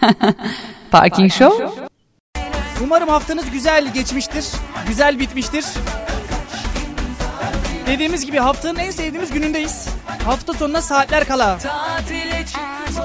Parking 0.90 1.32
Show. 1.32 1.88
Umarım 2.84 3.08
haftanız 3.08 3.50
güzel 3.50 3.92
geçmiştir. 3.92 4.46
Güzel 4.88 5.18
bitmiştir. 5.18 5.64
Dediğimiz 7.86 8.26
gibi 8.26 8.38
haftanın 8.38 8.78
en 8.78 8.90
sevdiğimiz 8.90 9.30
günündeyiz. 9.32 9.88
Hafta 10.24 10.52
sonuna 10.52 10.82
saatler 10.82 11.24
kala. 11.24 11.58
Tatile 11.58 12.46
çıktım 12.46 13.04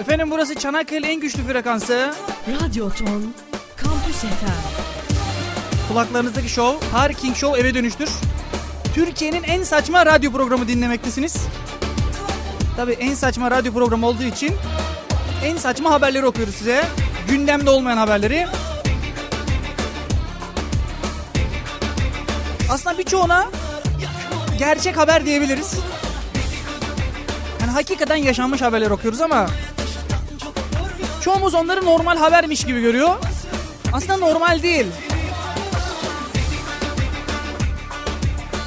Efendim 0.00 0.30
burası 0.30 0.54
Çanakkale 0.54 1.06
en 1.06 1.20
güçlü 1.20 1.42
frekansı. 1.42 2.14
Radyo 2.48 2.90
Ton 2.90 3.34
Kampüs 3.76 4.16
FM 4.16 4.28
Kulaklarınızdaki 5.88 6.48
show 6.48 6.88
Parking 6.90 7.36
Show 7.36 7.60
eve 7.60 7.74
dönüştür. 7.74 8.08
Türkiye'nin 8.94 9.42
en 9.42 9.62
saçma 9.62 10.06
radyo 10.06 10.32
programı 10.32 10.68
dinlemektesiniz. 10.68 11.36
Tabii 12.76 12.92
en 12.92 13.14
saçma 13.14 13.50
radyo 13.50 13.72
programı 13.72 14.06
olduğu 14.06 14.22
için 14.22 14.54
en 15.44 15.56
saçma 15.56 15.90
haberleri 15.90 16.26
okuyoruz 16.26 16.54
size. 16.54 16.84
Gündemde 17.28 17.70
olmayan 17.70 17.96
haberleri. 17.96 18.46
Aslında 22.70 22.98
birçoğuna 22.98 23.48
gerçek 24.58 24.96
haber 24.96 25.26
diyebiliriz. 25.26 25.74
Yani 27.60 27.70
hakikaten 27.70 28.16
yaşanmış 28.16 28.62
haberler 28.62 28.90
okuyoruz 28.90 29.20
ama 29.20 29.46
çoğumuz 31.20 31.54
onları 31.54 31.84
normal 31.84 32.16
habermiş 32.16 32.64
gibi 32.64 32.80
görüyor. 32.80 33.14
Aslında 33.92 34.16
normal 34.16 34.62
değil. 34.62 34.86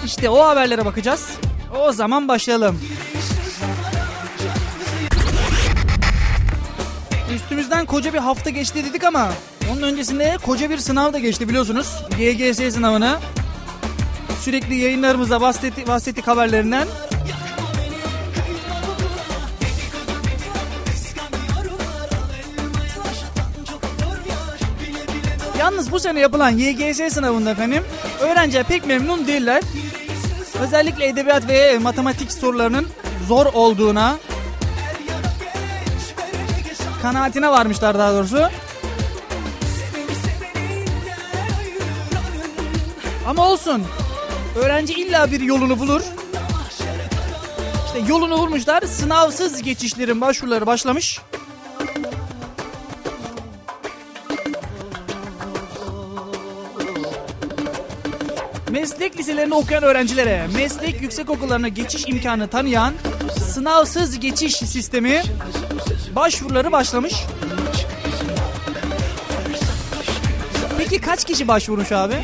İşte 0.05 0.29
o 0.29 0.45
haberlere 0.47 0.85
bakacağız. 0.85 1.29
O 1.79 1.91
zaman 1.91 2.27
başlayalım. 2.27 2.79
Üstümüzden 7.85 8.11
koca 8.11 8.13
bir 8.13 8.19
hafta 8.19 8.49
geçti 8.49 8.85
dedik 8.85 9.03
ama 9.03 9.31
onun 9.71 9.81
öncesinde 9.81 10.37
koca 10.45 10.69
bir 10.69 10.77
sınav 10.77 11.13
da 11.13 11.19
geçti 11.19 11.49
biliyorsunuz. 11.49 11.87
YGS 12.19 12.73
sınavını. 12.73 13.17
Sürekli 14.41 14.75
yayınlarımızda 14.75 15.41
bahsettik, 15.41 15.87
bahsettik 15.87 16.27
haberlerinden. 16.27 16.87
Yalnız 25.59 25.91
bu 25.91 25.99
sene 25.99 26.19
yapılan 26.19 26.57
YGS 26.57 27.13
sınavında 27.13 27.51
efendim 27.51 27.83
öğrenciler 28.21 28.63
pek 28.63 28.85
memnun 28.85 29.27
değiller. 29.27 29.63
Özellikle 30.61 31.07
edebiyat 31.07 31.47
ve 31.47 31.79
matematik 31.79 32.31
sorularının 32.31 32.87
zor 33.27 33.45
olduğuna 33.45 34.17
kanaatine 37.05 37.49
varmışlar 37.49 37.99
daha 37.99 38.13
doğrusu. 38.13 38.49
Ama 43.27 43.51
olsun. 43.51 43.83
Öğrenci 44.55 44.93
illa 44.93 45.31
bir 45.31 45.39
yolunu 45.39 45.79
bulur. 45.79 46.01
İşte 47.85 47.99
yolunu 48.07 48.37
bulmuşlar. 48.37 48.81
Sınavsız 48.81 49.61
geçişlerin 49.61 50.21
başvuruları 50.21 50.65
başlamış. 50.65 51.21
Meslek 58.95 59.19
liselerinde 59.19 59.55
okuyan 59.55 59.83
öğrencilere 59.83 60.47
meslek 60.55 61.01
yüksekokullarına 61.01 61.67
geçiş 61.67 62.07
imkanı 62.07 62.47
tanıyan 62.47 62.93
sınavsız 63.53 64.19
geçiş 64.19 64.55
sistemi 64.55 65.23
başvuruları 66.15 66.71
başlamış. 66.71 67.13
Peki 70.77 71.01
kaç 71.01 71.25
kişi 71.25 71.47
başvurmuş 71.47 71.91
abi? 71.91 72.15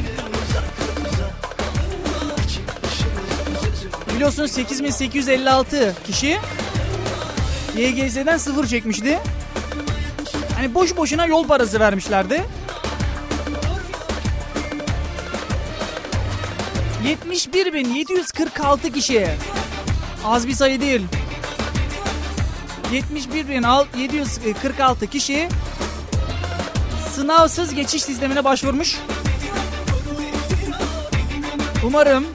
Biliyorsunuz 4.15 4.51
8856 4.51 5.95
kişi 6.07 6.37
YGS'den 7.77 8.37
sıfır 8.37 8.67
çekmişti. 8.67 9.19
Hani 10.55 10.73
boş 10.75 10.97
boşuna 10.97 11.25
yol 11.25 11.47
parası 11.47 11.79
vermişlerdi. 11.79 12.43
71.746 17.05 18.93
kişi. 18.93 19.27
Az 20.25 20.47
bir 20.47 20.53
sayı 20.53 20.81
değil. 20.81 21.01
71.746 22.91 25.07
kişi 25.07 25.49
sınavsız 27.15 27.73
geçiş 27.73 28.03
sistemine 28.03 28.43
başvurmuş. 28.43 28.99
Umarım 31.85 32.25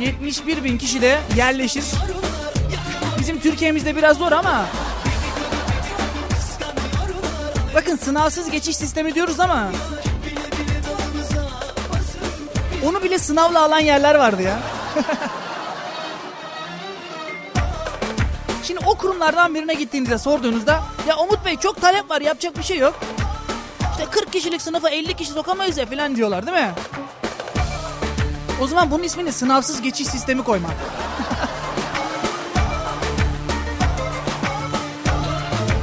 71 0.00 0.64
bin 0.64 0.78
kişi 0.78 1.02
de 1.02 1.20
yerleşir. 1.36 1.84
Bizim 3.18 3.40
Türkiye'mizde 3.40 3.96
biraz 3.96 4.16
zor 4.16 4.32
ama 4.32 4.66
Bakın 7.74 7.96
sınavsız 7.96 8.50
geçiş 8.50 8.76
sistemi 8.76 9.14
diyoruz 9.14 9.40
ama 9.40 9.70
onu 12.84 13.02
bile 13.02 13.18
sınavla 13.18 13.62
alan 13.62 13.78
yerler 13.78 14.14
vardı 14.14 14.42
ya. 14.42 14.58
Şimdi 18.62 18.80
o 18.86 18.94
kurumlardan 18.94 19.54
birine 19.54 19.74
gittiğinizde 19.74 20.18
sorduğunuzda 20.18 20.82
ya 21.08 21.16
Umut 21.16 21.44
Bey 21.44 21.56
çok 21.56 21.80
talep 21.80 22.10
var 22.10 22.20
yapacak 22.20 22.58
bir 22.58 22.62
şey 22.62 22.78
yok. 22.78 23.00
İşte 23.90 24.10
40 24.10 24.32
kişilik 24.32 24.62
sınıfa 24.62 24.90
50 24.90 25.14
kişi 25.14 25.30
sokamayız 25.30 25.78
ya 25.78 25.86
falan 25.86 26.16
diyorlar 26.16 26.46
değil 26.46 26.56
mi? 26.56 26.70
O 28.60 28.66
zaman 28.66 28.90
bunun 28.90 29.02
ismini 29.02 29.32
sınavsız 29.32 29.82
geçiş 29.82 30.06
sistemi 30.08 30.44
koymak. 30.44 30.70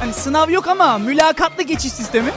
hani 0.00 0.12
sınav 0.12 0.50
yok 0.50 0.68
ama 0.68 0.98
mülakatlı 0.98 1.62
geçiş 1.62 1.92
sistemi. 1.92 2.32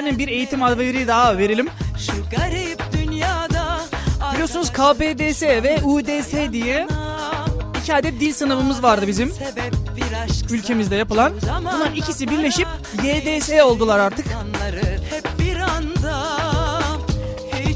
Efendim 0.00 0.18
bir 0.18 0.28
eğitim 0.28 0.62
haberi 0.62 1.06
daha 1.08 1.38
verelim. 1.38 1.68
Şu 1.98 2.12
garip 2.36 2.82
dünyada 2.92 3.80
Biliyorsunuz 4.32 4.72
KPDS 4.72 5.42
ve 5.42 5.80
UDS 5.84 6.52
diye 6.52 6.88
iki 7.80 7.94
adet 7.94 8.20
dil 8.20 8.32
sınavımız 8.32 8.82
vardı 8.82 9.06
bizim 9.06 9.32
ülkemizde 10.50 10.96
yapılan. 10.96 11.32
Bunlar 11.60 11.92
ikisi 11.96 12.30
birleşip 12.30 12.66
YDS 13.02 13.62
oldular 13.62 13.98
artık. 13.98 14.26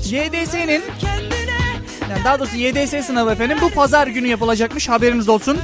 YDS'nin 0.05 0.83
yani 2.11 2.25
daha 2.25 2.39
doğrusu 2.39 2.57
YDS 2.57 3.07
sınavı 3.07 3.33
efendim 3.33 3.59
bu 3.63 3.71
pazar 3.71 4.07
günü 4.07 4.29
yapılacakmış 4.29 4.89
haberiniz 4.89 5.29
olsun. 5.29 5.59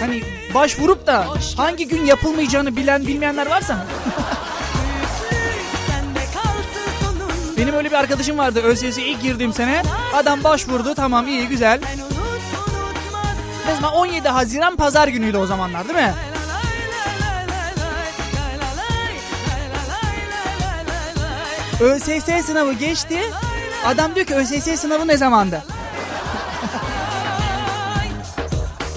Hani 0.00 0.22
başvurup 0.54 1.06
da 1.06 1.26
hangi 1.56 1.88
gün 1.88 2.04
yapılmayacağını 2.04 2.76
bilen 2.76 3.06
bilmeyenler 3.06 3.46
varsa 3.46 3.86
benim 7.56 7.74
öyle 7.74 7.88
bir 7.90 7.96
arkadaşım 7.96 8.38
vardı 8.38 8.60
ÖSS'ye 8.62 9.06
ilk 9.06 9.22
girdiğim 9.22 9.52
sene 9.52 9.82
adam 10.14 10.44
başvurdu 10.44 10.94
tamam 10.94 11.28
iyi 11.28 11.48
güzel. 11.48 11.80
Zaman 13.74 13.94
17 13.94 14.28
Haziran 14.28 14.76
pazar 14.76 15.08
günüydü 15.08 15.36
o 15.36 15.46
zamanlar 15.46 15.88
değil 15.88 15.98
mi? 15.98 16.14
ÖSS 21.80 22.46
sınavı 22.46 22.72
geçti. 22.72 23.18
Adam 23.86 24.14
diyor 24.14 24.26
ki 24.26 24.34
ÖSS 24.34 24.80
sınavı 24.80 25.08
ne 25.08 25.16
zamandı? 25.16 25.62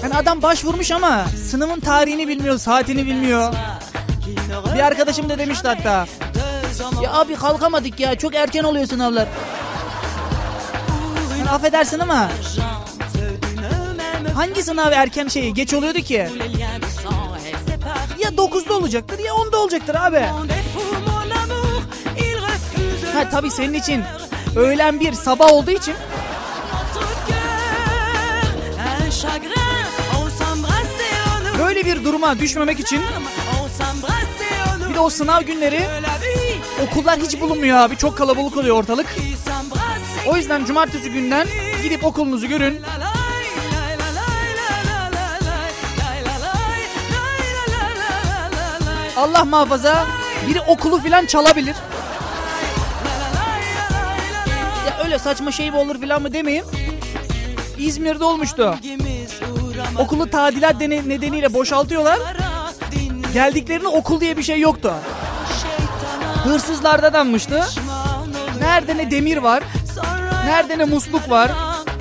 Yani 0.02 0.14
adam 0.14 0.42
başvurmuş 0.42 0.90
ama 0.90 1.24
sınavın 1.50 1.80
tarihini 1.80 2.28
bilmiyor, 2.28 2.58
saatini 2.58 3.06
bilmiyor. 3.06 3.54
Bir 4.74 4.80
arkadaşım 4.80 5.28
da 5.28 5.38
demişti 5.38 5.68
hatta. 5.68 6.06
Ya 7.02 7.12
abi 7.12 7.34
kalkamadık 7.36 8.00
ya 8.00 8.18
çok 8.18 8.34
erken 8.34 8.64
oluyor 8.64 8.86
sınavlar. 8.86 9.28
Sen 11.38 11.46
affedersin 11.46 11.98
ama 11.98 12.28
hangi 14.34 14.62
sınav 14.62 14.92
erken 14.92 15.28
şeyi 15.28 15.54
geç 15.54 15.74
oluyordu 15.74 15.98
ki? 15.98 16.28
Ya 18.18 18.28
9'da 18.30 18.74
olacaktır 18.76 19.18
ya 19.18 19.32
10'da 19.32 19.58
olacaktır 19.58 19.94
abi. 19.94 20.16
Ha 23.14 23.30
tabii 23.30 23.50
senin 23.50 23.74
için 23.74 24.04
öğlen 24.56 25.00
bir 25.00 25.12
sabah 25.12 25.52
olduğu 25.52 25.70
için. 25.70 25.94
Böyle 31.58 31.84
bir 31.84 32.04
duruma 32.04 32.38
düşmemek 32.38 32.80
için 32.80 33.02
bir 34.88 34.94
de 34.94 35.00
o 35.00 35.10
sınav 35.10 35.42
günleri 35.42 35.80
Okullar 36.86 37.18
hiç 37.20 37.40
bulunmuyor 37.40 37.78
abi. 37.78 37.96
Çok 37.96 38.18
kalabalık 38.18 38.56
oluyor 38.56 38.76
ortalık. 38.76 39.16
O 40.26 40.36
yüzden 40.36 40.64
cumartesi 40.64 41.10
günden 41.10 41.48
gidip 41.82 42.04
okulunuzu 42.04 42.46
görün. 42.46 42.80
Allah 49.16 49.44
muhafaza 49.44 50.06
biri 50.48 50.60
okulu 50.60 51.00
filan 51.00 51.26
çalabilir. 51.26 51.76
Ya 54.86 55.04
öyle 55.04 55.18
saçma 55.18 55.52
şey 55.52 55.70
mi 55.70 55.76
olur 55.76 56.00
filan 56.00 56.22
mı 56.22 56.32
demeyeyim. 56.32 56.64
İzmir'de 57.78 58.24
olmuştu. 58.24 58.78
Okulu 59.98 60.30
tadilat 60.30 60.80
nedeniyle 60.80 61.54
boşaltıyorlar. 61.54 62.18
Geldiklerinde 63.32 63.88
okul 63.88 64.20
diye 64.20 64.36
bir 64.36 64.42
şey 64.42 64.60
yoktu. 64.60 64.94
Hırsızlarda 66.48 67.12
denmişti. 67.12 67.60
Nerede 68.60 68.96
ne 68.96 69.10
demir 69.10 69.36
var, 69.36 69.62
nerede 70.44 70.78
ne 70.78 70.84
musluk 70.84 71.30
var. 71.30 71.50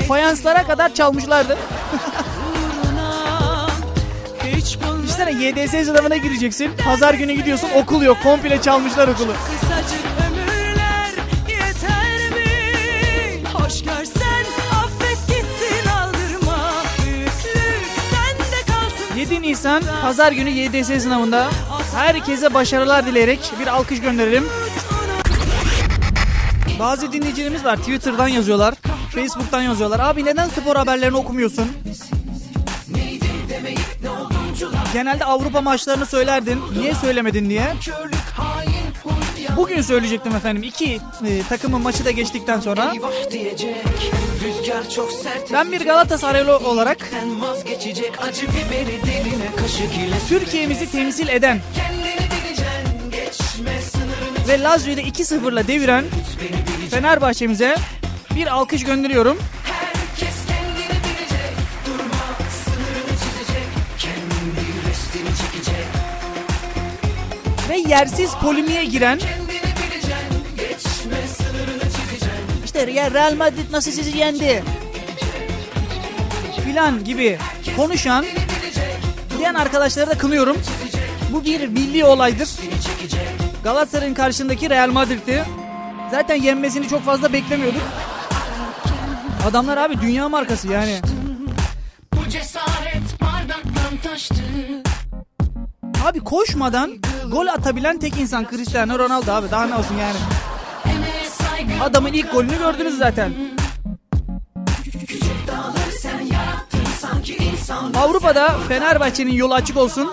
Fayanslara 0.07 0.67
kadar 0.67 0.93
çalmışlardı. 0.93 1.57
Düşünsene 5.03 5.43
YDS 5.45 5.71
sınavına 5.71 6.17
gireceksin. 6.17 6.71
Pazar 6.85 7.13
günü 7.13 7.33
gidiyorsun 7.33 7.69
okul 7.75 8.01
yok. 8.01 8.17
Komple 8.23 8.61
çalmışlar 8.61 9.07
okulu. 9.07 9.33
Nisan 19.47 19.83
pazar 20.01 20.31
günü 20.31 20.49
YDS 20.49 21.03
sınavında 21.03 21.49
herkese 21.97 22.53
başarılar 22.53 23.05
dileyerek 23.05 23.39
bir 23.59 23.67
alkış 23.67 24.01
gönderelim. 24.01 24.45
Bazı 26.79 27.13
dinleyicilerimiz 27.13 27.65
var 27.65 27.77
Twitter'dan 27.77 28.27
yazıyorlar, 28.27 28.75
Facebook'tan 29.15 29.61
yazıyorlar. 29.61 29.99
Abi 29.99 30.25
neden 30.25 30.49
spor 30.49 30.75
haberlerini 30.75 31.17
okumuyorsun? 31.17 31.67
Genelde 34.93 35.25
Avrupa 35.25 35.61
maçlarını 35.61 36.05
söylerdin. 36.05 36.61
Niye 36.79 36.95
söylemedin 36.95 37.49
diye. 37.49 37.73
Bugün 39.57 39.81
söyleyecektim 39.81 40.35
efendim. 40.35 40.63
İki 40.63 40.99
e, 41.27 41.43
takımın 41.49 41.81
maçı 41.81 42.05
da 42.05 42.11
geçtikten 42.11 42.59
sonra. 42.59 42.93
Ben 45.53 45.71
bir 45.71 45.85
Galatasaraylı 45.85 46.57
olarak 46.57 46.97
Türkiye'mizi 50.29 50.91
temsil 50.91 51.27
eden 51.27 51.59
ve 54.47 54.61
Lazio'yu 54.61 54.97
da 54.97 55.01
2-0'la 55.01 55.67
deviren 55.67 56.05
Fenerbahçe'mize 56.91 57.75
bir 58.35 58.47
alkış 58.47 58.83
gönderiyorum. 58.83 59.37
Ve 67.69 67.77
yersiz 67.77 68.31
polimiye 68.41 68.85
giren 68.85 69.19
işte 72.77 72.91
ya 72.91 73.11
Real 73.11 73.35
Madrid 73.35 73.71
nasıl 73.71 73.91
sizi 73.91 74.17
yendi 74.17 74.63
filan 76.65 77.03
gibi 77.03 77.37
konuşan 77.75 78.25
diyen 79.37 79.53
arkadaşları 79.53 80.09
da 80.09 80.17
kınıyorum. 80.17 80.57
Bu 81.33 81.45
bir 81.45 81.67
milli 81.67 82.05
olaydır. 82.05 82.49
Galatasaray'ın 83.63 84.13
karşısındaki 84.13 84.69
Real 84.69 84.91
Madrid'ti. 84.91 85.45
Zaten 86.11 86.35
yenmesini 86.35 86.87
çok 86.87 87.03
fazla 87.05 87.33
beklemiyorduk. 87.33 87.81
Adamlar 89.49 89.77
abi 89.77 90.01
dünya 90.01 90.29
markası 90.29 90.67
yani. 90.67 90.99
Bu 92.13 92.29
cesaret 92.29 93.21
bardaktan 93.21 93.97
taştı 94.03 94.35
Abi 96.05 96.19
koşmadan 96.19 96.91
gol 97.31 97.47
atabilen 97.47 97.99
tek 97.99 98.17
insan 98.17 98.47
Cristiano 98.49 98.99
Ronaldo 98.99 99.31
abi. 99.31 99.51
Daha 99.51 99.65
ne 99.65 99.75
olsun 99.75 99.95
yani. 99.97 100.17
Adamın 101.81 102.13
ilk 102.13 102.31
golünü 102.31 102.57
gördünüz 102.57 102.97
zaten. 102.97 103.33
Avrupa'da 107.95 108.55
Fenerbahçe'nin 108.67 109.33
yolu 109.33 109.53
açık 109.53 109.77
olsun. 109.77 110.11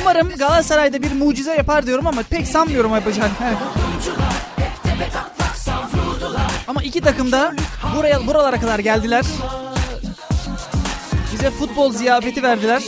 Umarım 0.00 0.28
Galatasaray'da 0.28 1.02
bir 1.02 1.12
mucize 1.12 1.54
yapar 1.54 1.86
diyorum 1.86 2.06
ama 2.06 2.22
pek 2.22 2.46
sanmıyorum 2.46 2.94
yapacağını. 2.94 3.30
ama 6.68 6.82
iki 6.82 7.00
takım 7.00 7.32
da 7.32 7.54
buraya 7.96 8.26
buralara 8.26 8.60
kadar 8.60 8.78
geldiler. 8.78 9.24
Bize 11.32 11.50
futbol 11.50 11.92
ziyafeti 11.92 12.42
verdiler. 12.42 12.82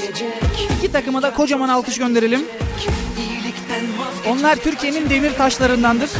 İki 0.78 0.92
takıma 0.92 1.22
da 1.22 1.34
kocaman 1.34 1.68
alkış 1.68 1.98
gönderelim. 1.98 2.44
Onlar 4.28 4.56
Türkiye'nin 4.56 5.10
demir 5.10 5.34
taşlarındandır. 5.34 6.10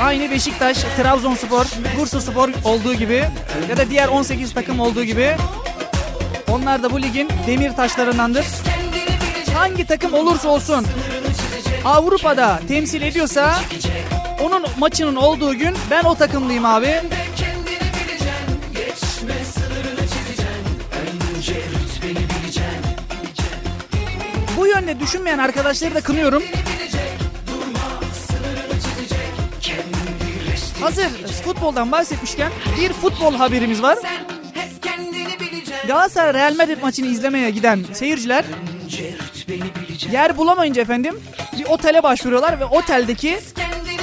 Aynı 0.00 0.30
Beşiktaş, 0.30 0.78
Trabzonspor, 0.96 1.66
Bursaspor 1.98 2.48
olduğu 2.64 2.94
gibi 2.94 3.24
ya 3.70 3.76
da 3.76 3.90
diğer 3.90 4.08
18 4.08 4.54
takım 4.54 4.80
olduğu 4.80 5.04
gibi 5.04 5.36
onlar 6.50 6.82
da 6.82 6.90
bu 6.90 7.02
ligin 7.02 7.28
demir 7.46 7.72
taşlarındandır. 7.72 8.44
Hangi 9.54 9.86
takım 9.86 10.14
olursa 10.14 10.48
olsun 10.48 10.86
Avrupa'da 11.84 12.60
temsil 12.68 13.02
ediyorsa 13.02 13.60
onun 14.42 14.64
maçının 14.78 15.16
olduğu 15.16 15.54
gün 15.54 15.76
ben 15.90 16.04
o 16.04 16.14
takımlıyım 16.14 16.64
abi. 16.64 17.00
Bu 24.56 24.66
yönde 24.66 25.00
düşünmeyen 25.00 25.38
arkadaşları 25.38 25.94
da 25.94 26.00
kınıyorum. 26.00 26.42
Hazır 30.80 31.08
futboldan 31.44 31.92
bahsetmişken 31.92 32.52
bir 32.80 32.92
futbol 32.92 33.34
haberimiz 33.34 33.82
var. 33.82 33.98
Galatasaray 35.86 36.34
Real 36.34 36.54
Madrid 36.56 36.82
maçını 36.82 37.06
izlemeye 37.06 37.50
giden 37.50 37.84
seyirciler 37.92 38.44
yer 40.12 40.36
bulamayınca 40.36 40.82
efendim 40.82 41.20
bir 41.58 41.64
otele 41.64 42.02
başvuruyorlar 42.02 42.60
ve 42.60 42.64
oteldeki 42.64 43.40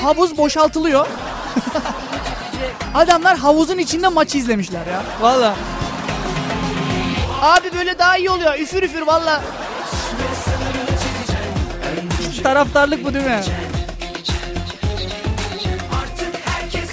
havuz 0.02 0.38
boşaltılıyor. 0.38 1.08
Adamlar 2.94 3.38
havuzun 3.38 3.78
içinde 3.78 4.08
maçı 4.08 4.38
izlemişler 4.38 4.88
ya. 4.88 5.04
Valla. 5.22 5.56
Abi 7.42 7.74
böyle 7.78 8.00
daha 8.00 8.18
iyi 8.18 8.30
oluyor. 8.30 8.60
Üfür 8.60 8.84
üfür 8.84 9.02
valla. 9.02 9.42
Taraftarlık 12.44 13.06
bu 13.06 13.14
değil 13.14 13.26
mi? 13.26 13.42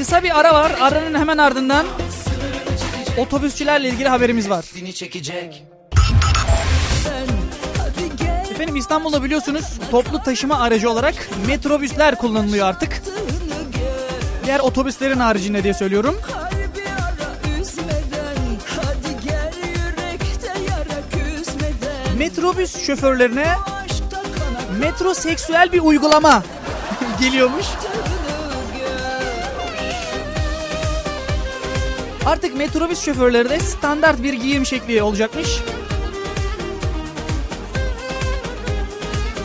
Kısa 0.05 0.23
bir 0.23 0.41
ara 0.41 0.55
var. 0.55 0.73
Aranın 0.81 1.19
hemen 1.19 1.39
ardından 1.39 1.87
otobüsçülerle 3.19 3.89
ilgili 3.89 4.09
haberimiz 4.09 4.51
var. 4.51 4.65
Efendim 8.51 8.77
İstanbul'da 8.77 9.25
biliyorsunuz 9.25 9.65
toplu 9.91 10.23
taşıma 10.23 10.61
aracı 10.61 10.91
olarak 10.91 11.15
metrobüsler 11.47 12.15
kullanılıyor 12.15 12.67
artık. 12.67 13.03
Diğer 14.45 14.61
otobüslerin 14.61 15.21
haricinde 15.21 15.63
diye 15.63 15.75
söylüyorum. 15.75 16.21
Metrobüs 22.19 22.87
şoförlerine 22.87 23.55
metroseksüel 24.81 25.73
bir 25.73 25.81
uygulama 25.81 26.43
geliyormuş. 27.21 27.67
Artık 32.27 32.57
metrobüs 32.57 33.05
şoförleri 33.05 33.51
de 33.51 33.61
standart 33.61 34.23
bir 34.23 34.33
giyim 34.33 34.67
şekli 34.67 35.03
olacakmış. 35.03 35.49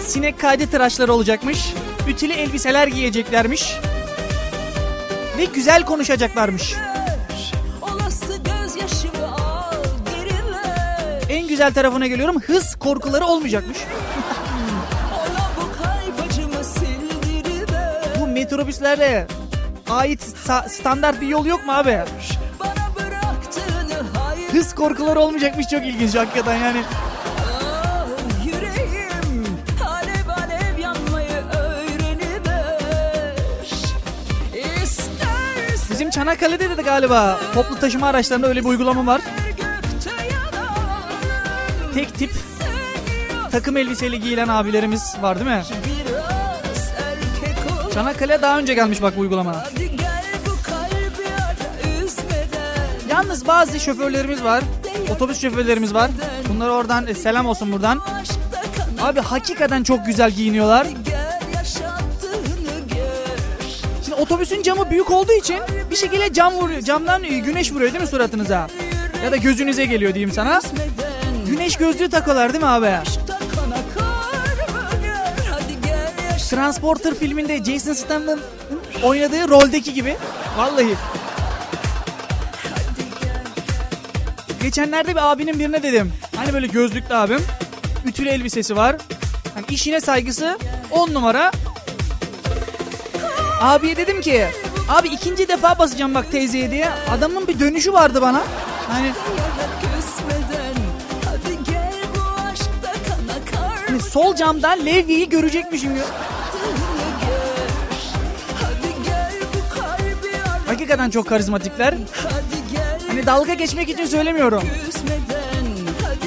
Sinek 0.01 0.39
kaydı 0.39 0.67
tıraşları 0.67 1.13
olacakmış. 1.13 1.73
Ütülü 2.07 2.33
elbiseler 2.33 2.87
giyeceklermiş. 2.87 3.73
Ve 5.37 5.45
güzel 5.45 5.85
konuşacaklarmış. 5.85 6.73
En 11.29 11.47
güzel 11.47 11.73
tarafına 11.73 12.07
geliyorum. 12.07 12.41
Hız 12.41 12.75
korkuları 12.75 13.25
olmayacakmış. 13.25 13.77
Bu 18.19 18.27
metrobüslerde 18.27 19.27
ait 19.89 20.21
standart 20.67 21.21
bir 21.21 21.27
yol 21.27 21.45
yok 21.45 21.65
mu 21.65 21.71
abi? 21.71 21.99
Hız 24.59 24.75
korkuları 24.75 25.19
olmayacakmış 25.19 25.67
çok 25.67 25.85
ilginç 25.85 26.15
hakikaten 26.15 26.55
yani. 26.55 26.83
Ah, 27.63 28.05
yüreğim 28.45 29.45
alev 29.87 30.43
alev 30.43 30.77
yanmayı 30.79 31.43
öğreniver 31.57 33.35
İstersen 34.83 35.91
Bizim 35.91 36.09
Çanakkale'de 36.09 36.77
de 36.77 36.81
galiba 36.81 37.39
toplu 37.53 37.79
taşıma 37.79 38.07
araçlarında 38.07 38.47
öyle 38.47 38.59
bir 38.59 38.69
uygulama 38.69 39.05
var. 39.05 39.21
Tek 41.93 42.17
tip 42.17 42.31
takım 43.51 43.77
elbiseli 43.77 44.21
giyilen 44.21 44.47
abilerimiz 44.47 45.15
var 45.21 45.39
değil 45.39 45.49
mi? 45.49 45.63
Çanakkale 47.93 48.41
daha 48.41 48.59
önce 48.59 48.73
gelmiş 48.73 49.01
bak 49.01 49.17
bu 49.17 49.21
uygulama. 49.21 49.55
Hadi 49.55 49.88
Yalnız 53.19 53.47
bazı 53.47 53.79
şoförlerimiz 53.79 54.43
var. 54.43 54.63
Otobüs 55.15 55.41
şoförlerimiz 55.41 55.93
var. 55.93 56.11
Bunlara 56.49 56.71
oradan 56.71 57.07
e, 57.07 57.13
selam 57.13 57.45
olsun 57.45 57.71
buradan. 57.71 58.01
Abi 59.01 59.19
hakikaten 59.19 59.83
çok 59.83 60.05
güzel 60.05 60.31
giyiniyorlar. 60.31 60.87
Şimdi 64.05 64.15
otobüsün 64.15 64.61
camı 64.63 64.89
büyük 64.89 65.11
olduğu 65.11 65.31
için 65.31 65.59
bir 65.91 65.95
şekilde 65.95 66.33
cam 66.33 66.53
vuruyor. 66.53 66.81
Camdan 66.81 67.23
e, 67.23 67.27
güneş 67.27 67.71
vuruyor 67.71 67.93
değil 67.93 68.01
mi 68.01 68.07
suratınıza? 68.07 68.67
Ya 69.23 69.31
da 69.31 69.37
gözünüze 69.37 69.85
geliyor 69.85 70.13
diyeyim 70.13 70.31
sana. 70.31 70.61
Güneş 71.47 71.75
gözlüğü 71.75 72.09
takıyorlar 72.09 72.53
değil 72.53 72.63
mi 72.63 72.69
abi? 72.69 72.91
Transporter 76.49 77.13
filminde 77.13 77.63
Jason 77.63 77.93
Statham'ın 77.93 78.39
oynadığı 79.03 79.49
roldeki 79.49 79.93
gibi. 79.93 80.17
Vallahi. 80.57 80.95
Geçenlerde 84.61 85.11
bir 85.11 85.31
abinin 85.31 85.59
birine 85.59 85.83
dedim. 85.83 86.13
Hani 86.35 86.53
böyle 86.53 86.67
gözlüklü 86.67 87.15
abim. 87.15 87.41
Ütülü 88.05 88.29
elbisesi 88.29 88.75
var. 88.75 88.95
Hani 89.53 89.65
işine 89.69 90.01
saygısı 90.01 90.57
10 90.91 91.13
numara. 91.13 91.51
Abiye 93.61 93.97
dedim 93.97 94.21
ki 94.21 94.47
abi 94.89 95.07
ikinci 95.07 95.47
defa 95.47 95.79
basacağım 95.79 96.15
bak 96.15 96.31
teyzeye 96.31 96.71
diye. 96.71 96.89
Adamın 97.11 97.47
bir 97.47 97.59
dönüşü 97.59 97.93
vardı 97.93 98.21
bana. 98.21 98.43
Hani 98.89 99.11
hani 103.87 104.01
sol 104.01 104.35
camdan 104.35 104.85
levyeyi 104.85 105.29
görecekmişim. 105.29 105.95
ya. 105.95 106.03
Hakikaten 110.67 111.09
çok 111.09 111.27
karizmatikler. 111.27 111.93
Hani 113.19 113.27
dalga 113.27 113.53
geçmek 113.53 113.89
için 113.89 114.05
söylemiyorum. 114.05 114.63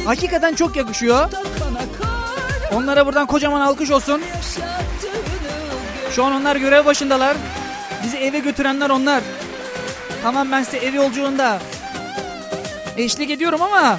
Hakikaten 0.04 0.54
çok 0.54 0.76
yakışıyor. 0.76 1.30
Onlara 2.74 3.06
buradan 3.06 3.26
kocaman 3.26 3.60
alkış 3.60 3.90
olsun. 3.90 4.22
Şu 6.10 6.24
an 6.24 6.32
onlar 6.32 6.56
görev 6.56 6.84
başındalar. 6.84 7.36
Bizi 8.04 8.16
eve 8.16 8.38
götürenler 8.38 8.90
onlar. 8.90 9.22
Tamam 10.22 10.52
ben 10.52 10.62
size 10.62 10.78
ev 10.78 10.94
yolculuğunda 10.94 11.58
eşlik 12.96 13.30
ediyorum 13.30 13.62
ama 13.62 13.98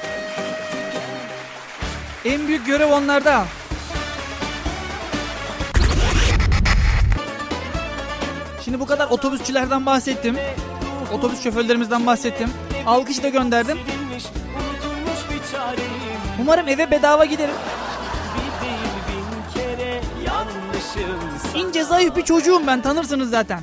en 2.26 2.48
büyük 2.48 2.66
görev 2.66 2.92
onlarda. 2.92 3.46
Şimdi 8.66 8.80
bu 8.80 8.86
kadar 8.86 9.08
otobüsçülerden 9.08 9.86
bahsettim. 9.86 10.38
Otobüs 11.14 11.44
şoförlerimizden 11.44 12.06
bahsettim. 12.06 12.50
Alkış 12.86 13.24
da 13.24 13.30
gönderdim. 13.30 13.80
Umarım 16.42 16.68
eve 16.68 16.92
bedava 16.92 17.26
giderim. 17.26 17.56
İnce 21.56 21.84
zayıf 21.84 22.16
bir 22.16 22.22
çocuğum 22.22 22.62
ben 22.68 22.82
tanırsınız 22.82 23.30
zaten. 23.30 23.60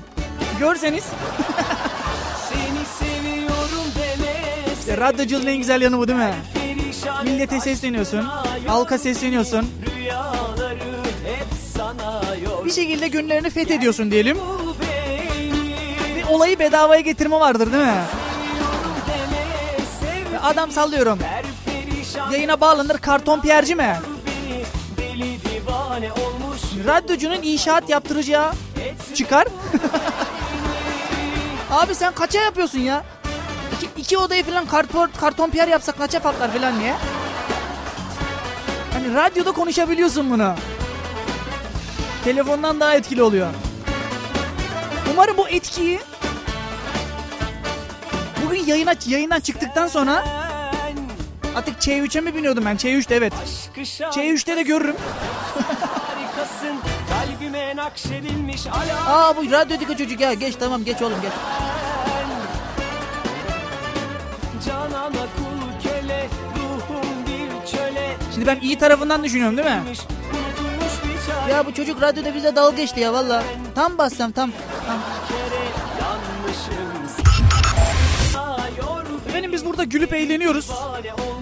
Görseniz 0.59 1.05
Seni 2.49 3.09
seviyorum 3.09 3.85
demese 3.97 4.91
Ya 4.91 4.97
radyoculuğun 4.99 5.47
en 5.47 5.57
güzel 5.57 5.83
yanı 5.83 5.99
bu 5.99 6.09
değil 6.09 6.19
mi? 6.19 6.35
Millete 7.25 7.57
et 7.57 7.63
sesleniyorsun. 7.63 8.29
Halka 8.67 8.99
sesleniyorsun. 8.99 9.71
Bir 12.65 12.71
şekilde 12.71 13.09
günlerini 13.09 13.51
fethediyorsun 13.51 14.11
diyelim. 14.11 14.39
Bir 16.17 16.25
olayı 16.29 16.59
bedavaya 16.59 17.01
getirme 17.01 17.41
vardır 17.41 17.73
değil 17.73 17.85
mi? 17.85 18.03
Adam 20.43 20.71
sallıyorum. 20.71 21.19
Yayına 22.33 22.61
bağlanır 22.61 22.99
karton 22.99 23.41
piyerci 23.41 23.75
mi? 23.75 23.97
Radyocunun 26.87 27.43
inşaat 27.43 27.89
yaptıracağı 27.91 28.53
çıkar. 29.15 29.49
Abi 31.71 31.95
sen 31.95 32.15
kaça 32.15 32.41
yapıyorsun 32.41 32.79
ya? 32.79 33.05
İki, 33.77 34.01
iki 34.01 34.19
odayı 34.19 34.45
falan 34.45 34.67
karton, 34.67 35.11
karton 35.21 35.51
piyer 35.51 35.69
yapsak 35.69 35.99
kaça 35.99 36.21
patlar 36.21 36.53
falan 36.53 36.81
diye. 36.81 36.95
Hani 38.93 39.15
radyoda 39.15 39.53
konuşabiliyorsun 39.53 40.31
bunu. 40.31 40.55
Telefondan 42.25 42.81
daha 42.81 42.95
etkili 42.95 43.23
oluyor. 43.23 43.49
Umarım 45.13 45.37
bu 45.37 45.49
etkiyi 45.49 46.01
bugün 48.51 48.67
yayına 48.67 48.95
yayından 49.07 49.41
çıktıktan 49.41 49.87
sonra 49.87 50.25
artık 51.57 51.79
Ç3'e 51.79 52.21
mi 52.21 52.35
biniyordum 52.35 52.65
ben? 52.65 52.77
Ç3'te 52.77 53.15
evet. 53.15 53.33
aşkı 53.43 53.87
şan 53.87 54.11
Ç3'te 54.11 54.57
de 54.57 54.63
görürüm. 54.63 54.97
Aa 59.09 59.37
bu 59.37 59.51
radyodaki 59.51 59.97
çocuk 59.97 60.21
ya 60.21 60.35
geç 60.35 60.57
tamam 60.57 60.85
geç 60.85 61.03
oğlum 61.03 61.21
geç. 61.23 61.33
Şimdi 68.35 68.47
ben 68.47 68.61
iyi 68.61 68.79
tarafından 68.79 69.25
düşünüyorum 69.25 69.57
değil 69.57 69.69
mi? 69.69 69.83
Ya 71.51 71.67
bu 71.67 71.75
çocuk 71.75 72.03
radyoda 72.03 72.35
bize 72.35 72.57
dalga 72.57 72.77
geçti 72.77 73.01
ya 73.01 73.13
valla. 73.13 73.43
Tam 73.75 73.99
bassam 73.99 74.33
tam. 74.33 74.51
tam. 74.87 75.20
Efendim 79.51 79.67
biz 79.67 79.73
burada 79.73 79.85
gülüp 79.85 80.13
eğleniyoruz. 80.13 80.71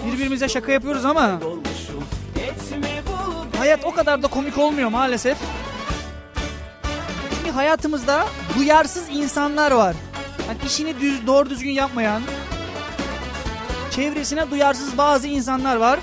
Birbirimize 0.07 0.49
şaka 0.49 0.73
yapıyoruz 0.73 1.05
ama 1.05 1.41
hayat 3.59 3.85
o 3.85 3.91
kadar 3.95 4.23
da 4.23 4.27
komik 4.27 4.59
olmuyor 4.59 4.89
maalesef. 4.89 5.39
Çünkü 7.37 7.51
hayatımızda 7.51 8.27
duyarsız 8.59 9.09
insanlar 9.11 9.71
var. 9.71 9.97
Hani 10.47 10.59
işini 10.67 11.01
düz, 11.01 11.27
doğru 11.27 11.51
düzgün 11.51 11.71
yapmayan, 11.71 12.23
çevresine 13.91 14.51
duyarsız 14.51 14.99
bazı 14.99 15.27
insanlar 15.27 15.77
var. 15.77 15.99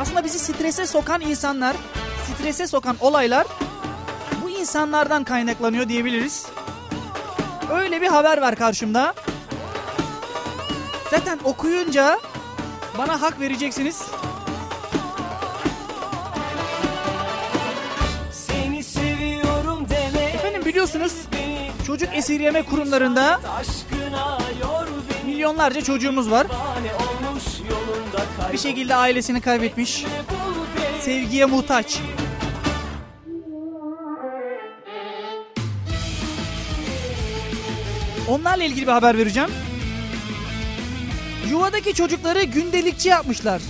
Aslında 0.00 0.24
bizi 0.24 0.38
strese 0.38 0.86
sokan 0.86 1.20
insanlar, 1.20 1.76
strese 2.26 2.66
sokan 2.66 2.96
olaylar 3.00 3.46
bu 4.44 4.50
insanlardan 4.50 5.24
kaynaklanıyor 5.24 5.88
diyebiliriz. 5.88 6.46
Öyle 7.72 8.02
bir 8.02 8.08
haber 8.08 8.38
var 8.38 8.56
karşımda. 8.56 9.14
Zaten 11.10 11.38
okuyunca 11.44 12.20
bana 12.98 13.22
hak 13.22 13.40
vereceksiniz. 13.40 14.02
Seni 18.32 18.82
seviyorum 18.82 19.86
deme 19.88 20.24
Efendim 20.24 20.64
biliyorsunuz 20.64 21.12
çocuk 21.86 22.08
esirgeme 22.14 22.62
kurumlarında 22.62 23.40
Aşkına 23.58 24.38
yor 24.60 24.86
beni 25.10 25.32
milyonlarca 25.32 25.80
çocuğumuz 25.80 26.30
var. 26.30 26.46
Bir 28.52 28.58
şekilde 28.58 28.94
ailesini 28.94 29.40
kaybetmiş, 29.40 30.04
sevgiye 31.00 31.46
muhtaç. 31.46 31.98
Onlarla 38.28 38.64
ilgili 38.64 38.86
bir 38.86 38.92
haber 38.92 39.18
vereceğim. 39.18 39.50
Yuvadaki 41.50 41.94
çocukları 41.94 42.42
gündelikçi 42.42 43.08
yapmışlar. 43.08 43.62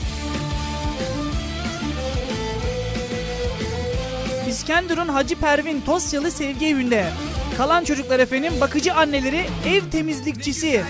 İskenderun 4.49 5.09
Hacı 5.09 5.37
Pervin 5.40 5.80
Tosyalı 5.80 6.30
Sevgi 6.30 6.66
Evi'nde 6.66 7.12
Kalan 7.56 7.85
çocuklar 7.85 8.21
efendim 8.21 8.52
bakıcı 8.61 8.95
anneleri 8.95 9.47
ev 9.66 9.90
temizlikçisi 9.90 10.85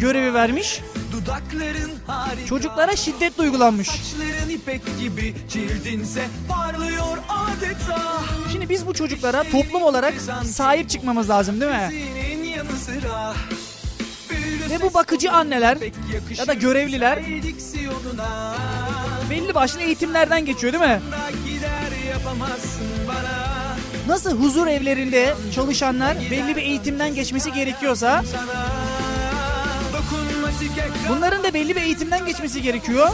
görevi 0.00 0.34
vermiş. 0.34 0.80
Harika 2.06 2.46
Çocuklara 2.46 2.96
şiddet 2.96 3.40
uygulanmış. 3.40 3.88
Saçların 3.88 4.50
ipek 4.50 4.82
gibi 5.00 5.34
Şimdi 8.52 8.68
biz 8.68 8.86
bu 8.86 8.94
çocuklara 8.94 9.42
toplum 9.42 9.82
olarak 9.82 10.14
sahip 10.44 10.90
çıkmamız 10.90 11.30
lazım 11.30 11.60
değil 11.60 11.72
mi? 11.72 11.92
Ve 14.70 14.82
bu 14.82 14.94
bakıcı 14.94 15.32
anneler 15.32 15.78
ya 16.38 16.46
da 16.46 16.54
görevliler 16.54 17.18
belli 19.30 19.54
başlı 19.54 19.80
eğitimlerden 19.80 20.44
geçiyor 20.44 20.72
değil 20.72 20.84
mi? 20.84 21.00
Nasıl 24.06 24.40
huzur 24.40 24.66
evlerinde 24.66 25.34
çalışanlar 25.54 26.16
belli 26.30 26.56
bir 26.56 26.62
eğitimden 26.62 27.14
geçmesi 27.14 27.52
gerekiyorsa 27.52 28.24
bunların 31.08 31.42
da 31.44 31.54
belli 31.54 31.76
bir 31.76 31.82
eğitimden 31.82 32.26
geçmesi 32.26 32.62
gerekiyor. 32.62 33.08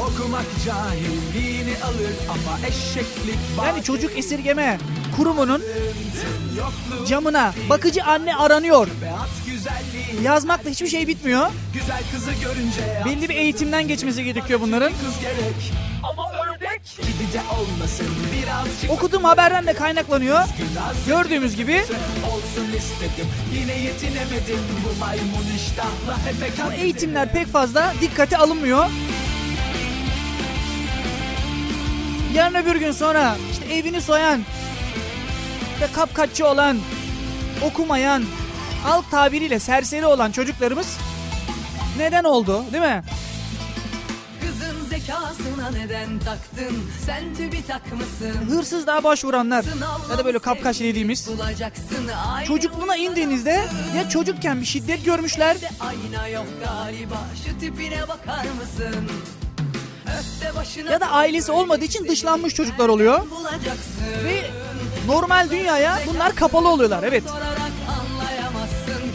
Okumak 0.00 0.44
cahilliğini 0.66 1.74
alır 1.84 2.12
ama 2.28 2.58
eşeklik 2.66 3.38
Yani 3.66 3.82
çocuk 3.82 4.18
esirgeme 4.18 4.78
kurumunun 5.16 5.62
camına 7.08 7.52
bakıcı 7.70 8.04
anne 8.04 8.36
aranıyor. 8.36 8.88
Yazmakla 10.22 10.70
hiçbir 10.70 10.88
şey 10.88 11.06
bitmiyor. 11.08 11.46
Güzel 11.74 12.02
kızı 12.12 12.30
görünce 12.32 13.02
Belli 13.04 13.28
bir 13.28 13.34
eğitimden 13.36 13.88
geçmesi 13.88 14.24
gerekiyor 14.24 14.60
bunların. 14.60 14.92
kız 14.92 15.20
gerek 15.20 15.72
Ama 16.02 16.32
ördek 16.32 16.80
gibi 16.96 17.32
de 17.32 17.40
olmasın 17.60 18.06
birazcık 18.32 18.90
Okuduğum 18.90 19.24
haberden 19.24 19.66
de 19.66 19.72
kaynaklanıyor. 19.72 20.40
Gördüğümüz 21.06 21.56
gibi 21.56 21.84
olsun 22.32 22.72
istedim 22.76 23.26
Yine 23.54 23.78
yetinemedim 23.78 24.60
bu 24.84 25.00
maymun 25.00 25.56
iştahla 25.56 26.18
hep 26.26 26.66
bu 26.68 26.72
eğitimler 26.72 27.32
pek 27.32 27.46
fazla 27.46 27.94
dikkate 28.00 28.36
alınmıyor. 28.36 28.86
Yarın 32.34 32.54
öbür 32.54 32.76
gün 32.76 32.92
sonra 32.92 33.36
işte 33.52 33.74
evini 33.74 34.00
soyan, 34.00 34.40
işte 35.74 35.88
kapkaççı 35.92 36.46
olan, 36.46 36.78
okumayan, 37.62 38.24
halk 38.86 39.10
tabiriyle 39.10 39.58
serseri 39.60 40.06
olan 40.06 40.32
çocuklarımız 40.32 40.96
neden 41.98 42.24
oldu 42.24 42.64
değil 42.72 42.84
mi? 42.84 43.02
Kızın 44.40 44.88
zekasına 44.88 45.70
neden 45.70 46.18
taktın? 46.18 46.90
Sen 47.06 47.34
TÜBİTAK 47.34 47.92
mısın? 47.92 48.56
Hırsızlığa 48.56 49.04
başvuranlar 49.04 49.64
ya 50.10 50.18
da 50.18 50.24
böyle 50.24 50.38
kapkaç 50.38 50.80
dediğimiz 50.80 51.28
çocukluğuna 52.46 52.96
indiğinizde 52.96 53.64
ya 53.96 54.08
çocukken 54.08 54.60
bir 54.60 54.66
şiddet 54.66 55.04
görmüşler 55.04 55.56
ayna 55.80 56.28
yok 56.28 56.46
galiba 56.64 57.18
Şu 57.46 57.58
tipine 57.60 58.08
bakar 58.08 58.44
mısın? 58.44 59.10
Ya 60.90 61.00
da 61.00 61.06
ailesi 61.10 61.52
olmadığı 61.52 61.84
için 61.84 62.08
dışlanmış 62.08 62.54
çocuklar 62.54 62.88
oluyor. 62.88 63.20
Ve 64.24 64.50
normal 65.06 65.50
dünyaya 65.50 65.98
bunlar 66.06 66.34
kapalı 66.34 66.68
oluyorlar 66.68 67.02
evet. 67.02 67.24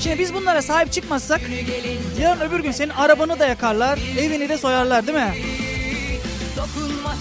Şimdi 0.04 0.20
biz 0.20 0.34
bunlara 0.34 0.62
sahip 0.62 0.92
çıkmazsak 0.92 1.42
yarın 2.22 2.42
öbür 2.42 2.60
gün 2.60 2.72
senin 2.72 2.90
arabanı 2.90 3.40
da 3.40 3.48
yakarlar, 3.48 4.00
evini 4.20 4.50
de 4.50 4.58
soyarlar 4.58 5.08
değil 5.08 5.18
mi? 5.18 5.34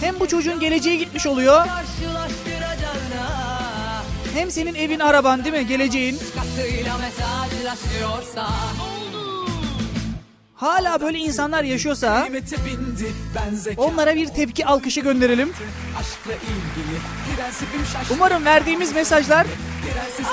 Hem 0.01 0.21
bu 0.21 0.29
çocuğun 0.29 0.61
geleceği 0.61 0.99
gitmiş 0.99 1.27
oluyor 1.27 1.67
hem 4.35 4.51
senin 4.51 4.75
evin 4.75 5.01
araban 5.01 5.45
değil 5.45 5.55
mi 5.55 5.67
geleceğin. 5.67 6.19
Hala 10.55 11.01
böyle 11.01 11.19
insanlar 11.19 11.65
yaşıyorsa 11.65 12.29
onlara 13.77 14.15
bir 14.15 14.27
tepki 14.27 14.67
alkışı 14.67 15.01
gönderelim. 15.01 15.53
Umarım 18.11 18.45
verdiğimiz 18.45 18.95
mesajlar 18.95 19.47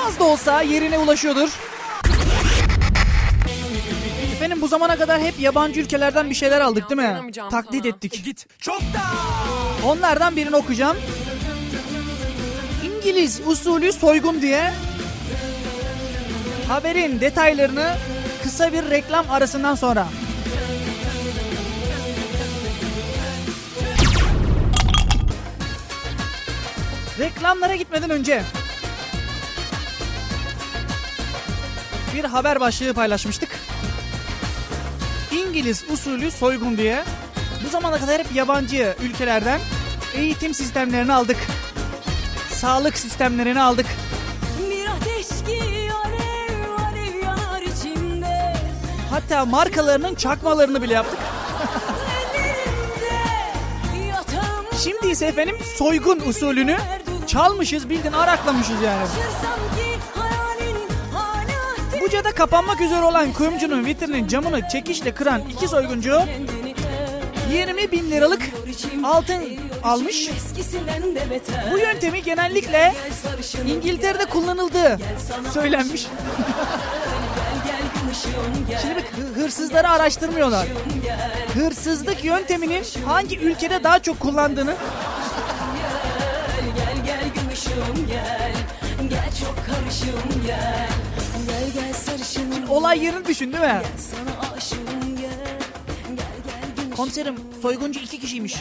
az 0.06 0.18
da 0.18 0.24
olsa 0.24 0.62
yerine 0.62 0.98
ulaşıyordur. 0.98 1.50
Bu 4.60 4.68
zamana 4.68 4.96
kadar 4.96 5.20
hep 5.20 5.40
yabancı 5.40 5.80
ülkelerden 5.80 6.30
bir 6.30 6.34
şeyler 6.34 6.60
aldık 6.60 6.90
değil 6.90 7.00
mi? 7.00 7.32
Taklit 7.50 7.86
ettik. 7.86 8.24
git 8.24 8.46
çok 8.60 8.80
da 8.80 9.02
Onlardan 9.84 10.36
birini 10.36 10.56
okuyacağım. 10.56 10.96
İngiliz 12.84 13.40
usulü 13.46 13.92
soygun 13.92 14.42
diye 14.42 14.72
haberin 16.68 17.20
detaylarını 17.20 17.94
kısa 18.42 18.72
bir 18.72 18.90
reklam 18.90 19.30
arasından 19.30 19.74
sonra. 19.74 20.08
Reklamlara 27.18 27.74
gitmeden 27.74 28.10
önce 28.10 28.42
bir 32.14 32.24
haber 32.24 32.60
başlığı 32.60 32.94
paylaşmıştık. 32.94 33.67
İngiliz 35.32 35.84
usulü 35.92 36.30
soygun 36.30 36.76
diye 36.76 37.04
bu 37.66 37.68
zamana 37.68 37.98
kadar 37.98 38.18
hep 38.20 38.34
yabancı 38.34 38.96
ülkelerden 39.02 39.60
eğitim 40.14 40.54
sistemlerini 40.54 41.12
aldık. 41.12 41.36
Sağlık 42.50 42.98
sistemlerini 42.98 43.62
aldık. 43.62 43.86
Hatta 49.10 49.44
markalarının 49.44 50.14
çakmalarını 50.14 50.82
bile 50.82 50.94
yaptık. 50.94 51.18
Şimdi 54.84 55.08
ise 55.08 55.26
efendim 55.26 55.56
soygun 55.76 56.20
usulünü 56.20 56.76
çalmışız 57.26 57.88
bildiğin 57.88 58.12
araklamışız 58.14 58.82
yani. 58.82 59.08
Kapanmak 62.38 62.80
üzere 62.80 63.02
olan 63.02 63.32
kuyumcunun 63.32 63.84
vitrinin 63.84 64.28
camını 64.28 64.68
çekişle 64.68 65.14
kıran 65.14 65.42
iki 65.52 65.68
soyguncu 65.68 66.10
kendini 66.10 66.74
20 67.52 67.92
bin 67.92 68.10
liralık 68.10 68.42
altın 69.04 69.42
almış. 69.82 70.30
Bu 71.72 71.78
yöntemi 71.78 72.22
genellikle 72.22 72.94
İngiltere'de 73.66 74.24
kullanıldığı 74.24 74.98
söylenmiş. 75.52 76.06
Şimdi 78.82 79.00
hı- 79.00 79.40
hırsızları 79.42 79.90
araştırmıyorlar. 79.90 80.66
Hırsızlık 81.54 82.24
yönteminin 82.24 82.84
hangi 83.06 83.38
ülkede 83.38 83.84
daha 83.84 83.98
çok 83.98 84.20
kullandığını 84.20 84.74
gel 86.76 87.04
gel 87.06 87.52
ışığım 87.52 88.06
gel 88.08 88.52
Gel 89.08 89.30
çok 89.40 89.56
karışım 89.66 90.42
gel 90.46 90.88
Sarışınım 92.28 92.70
olay 92.70 93.04
yerini 93.04 93.26
düşün 93.26 93.52
değil 93.52 93.62
mi? 93.64 93.82
Komiserim 96.96 97.34
soyguncu 97.62 98.00
iki 98.00 98.20
kişiymiş. 98.20 98.56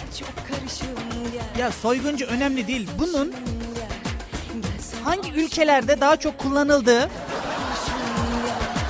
Ya 1.58 1.72
soyguncu 1.72 2.26
önemli 2.26 2.68
değil. 2.68 2.90
Bunun 3.00 3.34
hangi 5.04 5.32
ülkelerde 5.32 6.02
daha 6.02 6.16
çok 6.18 6.38
kullanıldığı 6.38 7.10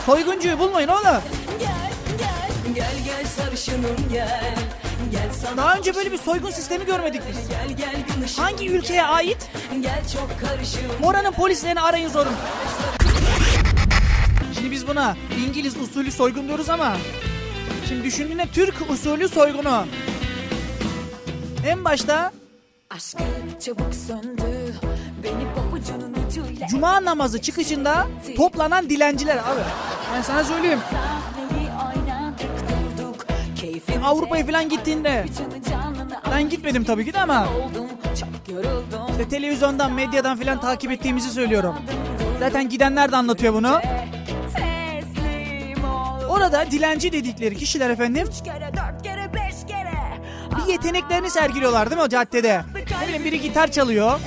soyguncuyu 0.05 0.59
bulmayın 0.59 0.87
oğlum. 0.87 1.21
gel 2.75 2.93
gel 3.05 3.25
sarışınım 3.25 3.95
gel 4.13 4.55
Gel 5.11 5.29
sana 5.41 5.57
Daha 5.57 5.75
önce 5.75 5.95
böyle 5.95 6.11
bir 6.11 6.17
soygun 6.17 6.51
sistemi 6.51 6.85
görmedik 6.85 7.21
biz. 7.29 7.49
Gel 7.49 7.77
gel 7.77 7.95
Hangi 8.37 8.69
ülkeye 8.69 9.03
ait? 9.03 9.49
Gel 9.81 10.01
çok 10.13 10.49
karışım 10.49 11.03
Oranın 11.03 11.31
polislerini 11.31 11.81
arayın 11.81 12.09
sorun. 12.09 12.33
Biz 14.87 14.95
buna 14.95 15.15
İngiliz 15.47 15.77
usulü 15.77 16.11
soygun 16.11 16.47
diyoruz 16.47 16.69
ama 16.69 16.97
şimdi 17.87 18.03
düşündüğünde 18.03 18.45
Türk 18.53 18.91
usulü 18.91 19.29
soygunu. 19.29 19.85
En 21.67 21.85
başta 21.85 22.31
Aşkı 22.89 23.23
çabuk 23.65 23.95
söndü 24.07 24.75
Beni 25.23 25.53
pabucunun 25.55 26.13
ucuyla 26.27 26.67
cuma 26.67 27.05
namazı 27.05 27.41
çıkışında 27.41 28.07
toplanan 28.37 28.89
dilenciler 28.89 29.37
abi. 29.37 29.61
Ben 30.13 30.21
sana 30.21 30.43
söyleyeyim. 30.43 30.79
Avrupa'ya 34.03 34.45
falan 34.45 34.69
gittiğinde 34.69 35.25
ben 36.31 36.49
gitmedim 36.49 36.83
tabii 36.83 37.05
ki 37.05 37.13
de 37.13 37.19
ama 37.19 37.47
işte 39.11 39.29
televizyondan, 39.29 39.93
medyadan 39.93 40.37
falan 40.37 40.61
takip 40.61 40.91
ettiğimizi 40.91 41.29
söylüyorum. 41.29 41.75
Zaten 42.39 42.69
gidenler 42.69 43.11
de 43.11 43.15
anlatıyor 43.15 43.53
bunu. 43.53 43.79
Orada 46.47 46.71
dilenci 46.71 47.11
dedikleri 47.11 47.55
kişiler 47.55 47.89
efendim 47.89 48.27
bir 50.57 50.71
yeteneklerini 50.71 51.29
sergiliyorlar 51.29 51.89
değil 51.89 51.97
mi 51.97 52.03
o 52.03 52.09
caddede? 52.09 52.61
Ne 53.01 53.07
bileyim 53.07 53.23
biri 53.25 53.41
gitar 53.41 53.71
çalıyor, 53.71 54.19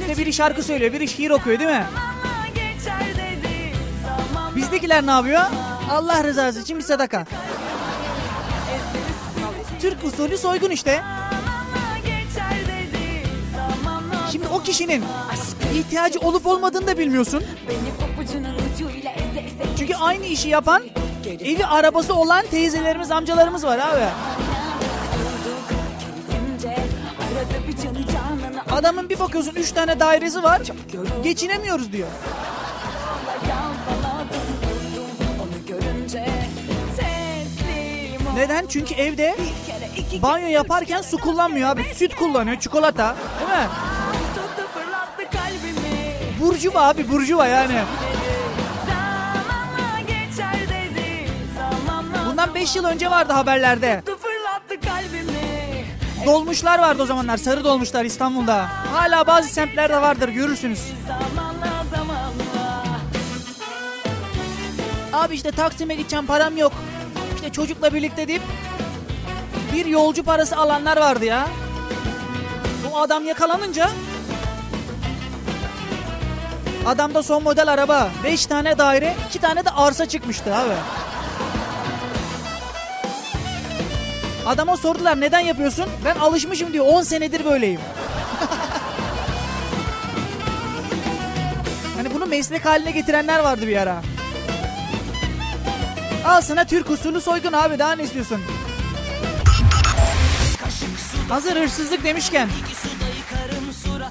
İşte 0.00 0.22
biri 0.22 0.32
şarkı 0.32 0.62
söylüyor, 0.62 0.92
biri 0.92 1.08
şiir 1.08 1.30
okuyor 1.30 1.58
değil 1.58 1.70
mi? 1.70 1.86
Bizdekiler 4.56 5.06
ne 5.06 5.10
yapıyor? 5.10 5.40
Allah 5.90 6.24
rızası 6.24 6.60
için 6.60 6.78
bir 6.78 6.82
sadaka. 6.82 7.26
Türk 9.80 10.04
usulü 10.04 10.38
soygun 10.38 10.70
işte. 10.70 11.02
Şimdi 14.32 14.46
o 14.48 14.62
kişinin 14.62 15.04
ihtiyacı 15.74 16.18
olup 16.20 16.46
olmadığını 16.46 16.86
da 16.86 16.98
bilmiyorsun. 16.98 17.44
Çünkü 19.78 19.94
aynı 19.94 20.24
işi 20.24 20.48
yapan 20.48 20.82
evi 21.28 21.66
arabası 21.66 22.14
olan 22.14 22.46
teyzelerimiz, 22.50 23.10
amcalarımız 23.10 23.64
var 23.64 23.78
abi. 23.78 24.04
Adamın 28.72 29.08
bir 29.08 29.18
bakıyorsun 29.18 29.54
3 29.54 29.72
tane 29.72 30.00
dairesi 30.00 30.42
var. 30.42 30.60
Geçinemiyoruz 31.24 31.92
diyor. 31.92 32.08
Neden? 38.34 38.66
Çünkü 38.66 38.94
evde 38.94 39.36
banyo 40.22 40.48
yaparken 40.48 41.02
su 41.02 41.18
kullanmıyor 41.18 41.68
abi. 41.68 41.84
Süt 41.94 42.14
kullanıyor, 42.14 42.60
çikolata. 42.60 43.16
Değil 43.38 43.50
mi? 43.50 43.66
kalbimi 45.32 46.40
Burcuva 46.40 46.88
abi, 46.88 47.10
burcuva 47.10 47.46
yani. 47.46 47.80
5 52.58 52.76
yıl 52.76 52.84
önce 52.84 53.10
vardı 53.10 53.32
haberlerde. 53.32 54.02
tuttu 54.06 54.18
fırlattı 54.18 54.88
kalbimi 54.88 55.84
Dolmuşlar 56.26 56.78
vardı 56.78 57.02
o 57.02 57.06
zamanlar, 57.06 57.36
sarı 57.36 57.64
dolmuşlar 57.64 58.04
İstanbul'da. 58.04 58.68
Hala 58.92 59.26
bazı 59.26 59.48
semtlerde 59.48 60.02
vardır, 60.02 60.28
görürsünüz. 60.28 60.80
Zamanla 61.06 61.84
zamanla 61.94 62.84
Abi 65.12 65.34
işte 65.34 65.50
Taksim'e 65.50 65.94
gideceğim 65.94 66.26
param 66.26 66.56
yok. 66.56 66.72
İşte 67.34 67.52
çocukla 67.52 67.94
birlikte 67.94 68.28
deyip 68.28 68.42
bir 69.72 69.86
yolcu 69.86 70.22
parası 70.22 70.56
alanlar 70.56 70.96
vardı 70.96 71.24
ya. 71.24 71.48
Bu 72.90 72.98
adam 72.98 73.24
yakalanınca 73.24 73.90
adamda 76.86 77.22
son 77.22 77.42
model 77.42 77.72
araba, 77.72 78.08
5 78.24 78.46
tane 78.46 78.78
daire, 78.78 79.16
2 79.28 79.38
tane 79.38 79.64
de 79.64 79.70
arsa 79.70 80.08
çıkmıştı 80.08 80.54
abi. 80.54 80.74
Adama 84.48 84.76
sordular 84.76 85.20
neden 85.20 85.40
yapıyorsun? 85.40 85.86
Ben 86.04 86.16
alışmışım 86.16 86.72
diyor 86.72 86.86
10 86.88 87.02
senedir 87.02 87.44
böyleyim. 87.44 87.80
hani 91.96 92.14
bunu 92.14 92.26
meslek 92.26 92.64
haline 92.64 92.90
getirenler 92.90 93.38
vardı 93.38 93.66
bir 93.66 93.76
ara. 93.76 94.02
Al 96.26 96.40
sana 96.40 96.64
Türk 96.64 96.90
usulü 96.90 97.20
soygun 97.20 97.52
abi 97.52 97.78
daha 97.78 97.92
ne 97.92 98.02
istiyorsun? 98.02 98.40
Hazır 101.28 101.56
hırsızlık 101.56 102.04
demişken 102.04 102.48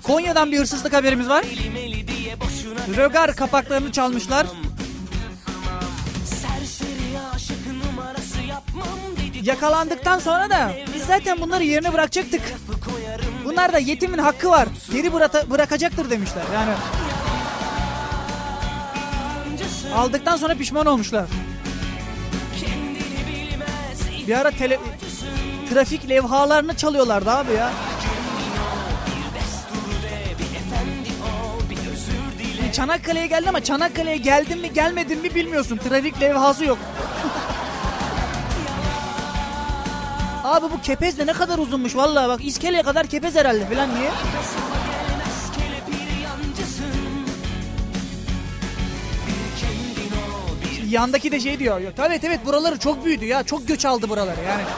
Konya'dan 0.04 0.52
bir 0.52 0.60
hırsızlık 0.60 0.94
haberimiz 0.94 1.30
var. 1.30 1.46
Rögar 2.98 3.36
kapaklarını 3.36 3.92
çalmışlar. 3.92 4.48
Yakalandıktan 9.48 10.20
sonra 10.20 10.50
da 10.50 10.72
biz 10.96 11.04
zaten 11.06 11.42
bunları 11.42 11.64
yerine 11.64 11.94
bırakacaktık. 11.94 12.42
Bunlar 13.46 13.74
da 13.74 13.80
yetimin 13.80 14.18
hakkı 14.18 14.50
var. 14.50 14.68
Geri 14.92 15.08
bırata- 15.08 15.50
bırakacaktır 15.50 16.10
demişler. 16.10 16.44
Yani 16.54 16.72
aldıktan 19.96 20.38
sonra 20.38 20.56
pişman 20.56 20.86
olmuşlar. 20.86 21.26
Bir 24.28 24.38
ara 24.38 24.52
tele, 24.52 24.80
trafik 25.70 26.10
levhalarını 26.10 26.76
çalıyorlardı 26.76 27.32
abi 27.32 27.54
ya. 27.54 27.72
Çanakkale'ye 32.74 33.28
geldi 33.28 33.50
ama 33.50 33.64
Çanakkale'ye 33.64 34.18
geldim 34.18 34.60
mi 34.60 34.74
gelmedim 34.74 35.20
mi 35.20 35.36
bilmiyorsun. 35.36 35.78
Trafik 35.78 36.22
levhası 36.22 36.66
yok. 36.66 36.78
Abi 40.48 40.66
bu 40.66 40.82
kepez 40.82 41.18
de 41.18 41.26
ne 41.26 41.34
kadar 41.34 41.58
uzunmuş 41.58 41.96
vallahi 41.96 42.30
bak 42.30 42.46
iskeleye 42.46 42.84
kadar 42.84 43.08
kepez 43.08 43.36
herhalde 43.36 43.66
falan 43.66 43.90
niye? 43.96 44.12
Yandaki 50.90 51.32
de 51.32 51.40
şey 51.40 51.60
diyor. 51.60 51.82
Evet 52.08 52.24
evet 52.24 52.46
buraları 52.46 52.80
çok 52.80 53.06
büyüdü 53.06 53.26
ya. 53.26 53.44
Çok 53.44 53.68
göç 53.68 53.86
aldı 53.86 54.10
buraları 54.10 54.40
yani. 54.48 54.64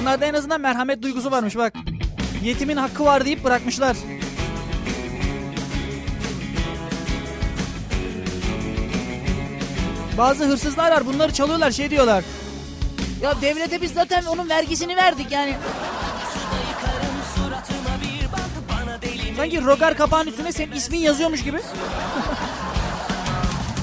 Bunlarda 0.00 0.26
en 0.26 0.34
azından 0.34 0.60
merhamet 0.60 1.02
duygusu 1.02 1.30
varmış 1.30 1.56
bak. 1.56 1.74
Yetimin 2.42 2.76
hakkı 2.76 3.04
var 3.04 3.24
deyip 3.24 3.44
bırakmışlar. 3.44 3.96
Bazı 10.18 10.44
hırsızlar 10.44 10.90
var 10.92 11.06
bunları 11.06 11.32
çalıyorlar 11.32 11.70
şey 11.70 11.90
diyorlar. 11.90 12.24
Ya 13.22 13.40
devlete 13.42 13.82
biz 13.82 13.92
zaten 13.92 14.24
onun 14.24 14.48
vergisini 14.48 14.96
verdik 14.96 15.32
yani. 15.32 15.56
Sanki 19.36 19.64
rogar 19.64 19.96
kapağın 19.96 20.26
üstüne 20.26 20.52
senin 20.52 20.72
ismin 20.72 20.98
yazıyormuş 20.98 21.44
gibi. 21.44 21.60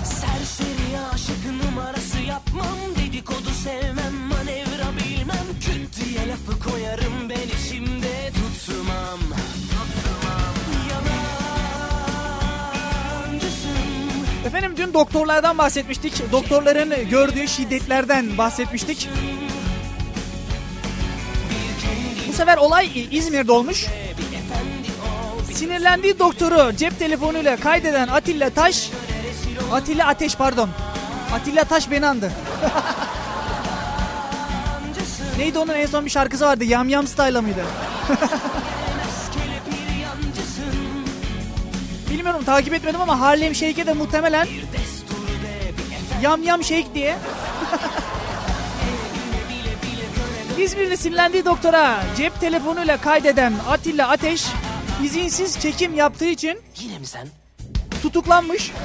Serseri 0.04 1.00
aşık 1.14 1.66
numarası 1.66 2.20
yapmam 2.20 2.78
Dedikodu 2.98 3.50
sevmem 3.64 4.14
manevra 4.14 4.98
bilmem 4.98 5.46
Küt 5.62 5.92
lafı 6.28 6.70
koyarım 6.70 7.30
ben 7.30 7.58
işimde 7.58 8.32
tutmam 8.32 9.20
Efendim 14.62 14.88
dün 14.88 14.94
doktorlardan 14.94 15.58
bahsetmiştik. 15.58 16.32
Doktorların 16.32 17.10
gördüğü 17.10 17.48
şiddetlerden 17.48 18.38
bahsetmiştik. 18.38 19.10
Bu 22.28 22.34
sefer 22.34 22.58
olay 22.58 23.08
İzmir'de 23.12 23.52
olmuş. 23.52 23.86
Sinirlendiği 25.54 26.20
doktoru 26.20 26.76
cep 26.76 27.00
telefonuyla 27.00 27.58
kaydeden 27.58 28.08
Atilla 28.08 28.50
Taş, 28.50 28.90
Atilla 29.72 30.08
Ateş 30.08 30.36
pardon. 30.36 30.70
Atilla 31.34 31.64
Taş 31.64 31.92
beni 31.92 32.08
andı. 32.08 32.32
Neydi 35.38 35.60
onun 35.60 35.74
en 35.74 35.86
son 35.86 36.06
bir 36.06 36.10
şarkısı 36.10 36.46
vardı. 36.46 36.64
Yam 36.64 36.90
Yam 36.90 37.08
Style'a 37.08 37.42
mıydı? 37.42 37.66
Bilmiyorum 42.12 42.44
takip 42.46 42.74
etmedim 42.74 43.02
ama 43.02 43.20
Harlem 43.20 43.56
Shake'e 43.56 43.86
de 43.88 43.94
muhtemelen 43.94 44.48
Yam 46.22 46.44
Yam 46.44 46.64
Shake 46.64 46.94
diye 46.96 47.16
İzmir'de 50.60 50.98
sinirlendiği 50.98 51.46
doktora 51.46 52.04
cep 52.18 52.40
telefonuyla 52.42 52.98
kaydeden 53.02 53.54
Atilla 53.70 54.08
Ateş 54.10 54.46
izinsiz 55.04 55.60
çekim 55.60 55.94
yaptığı 55.96 56.26
için 56.26 56.60
Yine 56.80 57.00
mi 57.00 57.06
sen? 57.06 57.28
tutuklanmış. 58.04 58.72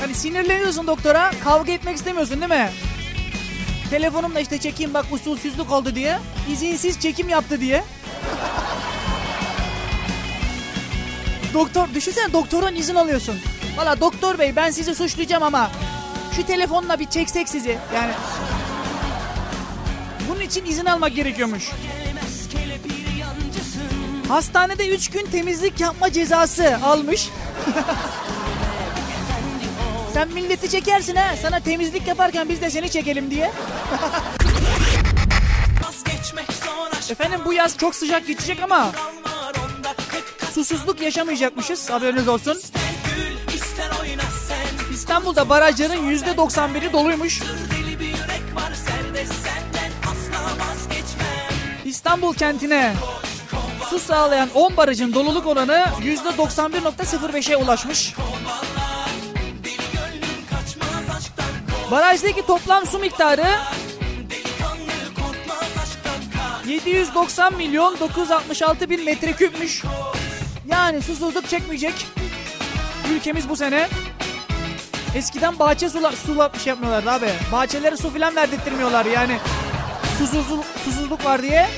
hani 0.00 0.14
sinirleniyorsun 0.14 0.86
doktora, 0.86 1.30
kavga 1.44 1.72
etmek 1.72 1.96
istemiyorsun 1.96 2.40
değil 2.40 2.52
mi? 2.52 2.70
Telefonumla 3.90 4.40
işte 4.40 4.58
çekeyim 4.58 4.94
bak 4.94 5.06
usulsüzlük 5.10 5.72
oldu 5.72 5.94
diye. 5.94 6.18
izinsiz 6.52 7.00
çekim 7.00 7.28
yaptı 7.28 7.60
diye. 7.60 7.84
Doktor, 11.54 11.88
düşünsene 11.94 12.32
doktorun 12.32 12.74
izin 12.74 12.94
alıyorsun. 12.94 13.36
Valla 13.76 14.00
doktor 14.00 14.38
bey 14.38 14.56
ben 14.56 14.70
sizi 14.70 14.94
suçlayacağım 14.94 15.42
ama 15.42 15.70
şu 16.36 16.46
telefonla 16.46 16.98
bir 16.98 17.06
çeksek 17.06 17.48
sizi. 17.48 17.78
Yani 17.94 18.12
bunun 20.28 20.40
için 20.40 20.64
izin 20.64 20.86
almak 20.86 21.14
gerekiyormuş. 21.14 21.70
Hastanede 24.28 24.88
3 24.88 25.10
gün 25.10 25.26
temizlik 25.26 25.80
yapma 25.80 26.12
cezası 26.12 26.78
almış. 26.84 27.28
Sen 30.14 30.28
milleti 30.28 30.70
çekersin 30.70 31.16
ha. 31.16 31.34
Sana 31.42 31.60
temizlik 31.60 32.08
yaparken 32.08 32.48
biz 32.48 32.60
de 32.60 32.70
seni 32.70 32.90
çekelim 32.90 33.30
diye. 33.30 33.50
Efendim 37.10 37.40
bu 37.44 37.52
yaz 37.52 37.78
çok 37.78 37.94
sıcak 37.94 38.26
geçecek 38.26 38.62
ama 38.62 38.92
susuzluk 40.54 41.00
yaşamayacakmışız. 41.00 41.90
Haberiniz 41.90 42.28
olsun. 42.28 42.58
İstanbul'da 44.92 45.48
barajların 45.48 46.10
%91'i 46.10 46.92
doluymuş. 46.92 47.42
İstanbul 51.84 52.34
kentine 52.34 52.94
su 53.90 53.98
sağlayan 53.98 54.48
10 54.54 54.76
barajın 54.76 55.14
doluluk 55.14 55.46
oranı 55.46 55.84
%91.05'e 56.02 57.56
ulaşmış. 57.56 58.14
Barajdaki 61.90 62.46
toplam 62.46 62.86
su 62.86 62.98
miktarı 62.98 63.46
790 66.70 67.54
milyon 67.56 68.00
966 68.00 68.90
bin 68.90 69.04
metreküpmüş. 69.04 69.82
Yani 70.66 71.02
susuzluk 71.02 71.48
çekmeyecek. 71.48 72.06
Ülkemiz 73.12 73.48
bu 73.48 73.56
sene. 73.56 73.88
Eskiden 75.14 75.58
bahçe 75.58 75.88
sular 75.88 76.12
sular 76.12 76.50
şey 76.64 76.70
yapmıyorlardı 76.70 77.10
abi. 77.10 77.30
Bahçelere 77.52 77.96
su 77.96 78.10
filan 78.10 78.36
verdirtmiyorlar 78.36 79.04
yani. 79.04 79.38
Susuzluk, 80.18 80.64
susuzluk 80.84 81.24
var 81.24 81.42
diye. 81.42 81.68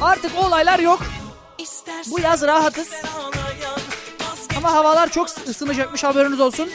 Artık 0.00 0.32
olaylar 0.38 0.78
yok. 0.78 1.00
Bu 2.10 2.20
yaz 2.20 2.42
rahatız. 2.42 2.88
Ama 4.56 4.72
havalar 4.72 5.10
çok 5.10 5.28
ısınacakmış 5.28 6.04
haberiniz 6.04 6.40
olsun. 6.40 6.70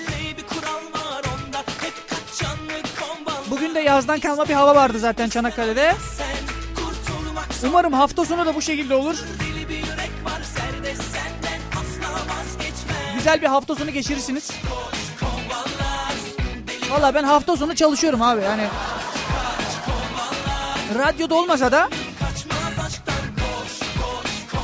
De 3.78 3.82
yazdan 3.82 4.20
kalma 4.20 4.50
bir 4.50 4.54
hava 4.54 4.76
vardı 4.76 5.00
zaten 5.00 5.30
Çanakkale'de. 5.30 5.96
Umarım 7.63 7.94
hafta 7.94 8.26
sonu 8.26 8.46
da 8.46 8.56
bu 8.56 8.62
şekilde 8.62 8.96
olur. 8.96 9.16
Güzel 13.16 13.42
bir 13.42 13.48
hafta 13.48 13.76
sonu 13.76 13.92
geçirirsiniz. 13.92 14.52
Valla 16.90 17.13
ben 17.16 17.24
hafta 17.24 17.58
sonu 17.58 17.76
çalışıyorum 17.76 18.22
abi 18.22 18.42
yani. 18.42 18.68
Radyoda 20.96 21.36
olmasa 21.36 21.72
da 21.72 21.90